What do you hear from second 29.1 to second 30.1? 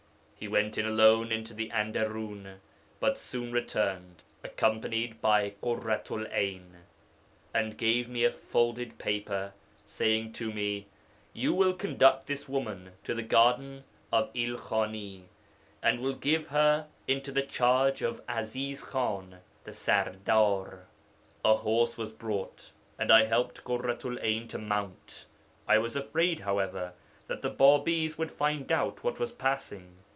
was passing.